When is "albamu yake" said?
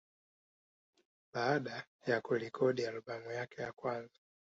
2.85-3.61